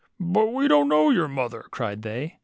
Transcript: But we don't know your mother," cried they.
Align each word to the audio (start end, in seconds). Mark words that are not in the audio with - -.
But 0.19 0.47
we 0.47 0.67
don't 0.67 0.89
know 0.89 1.11
your 1.11 1.27
mother," 1.27 1.63
cried 1.69 2.01
they. 2.01 2.39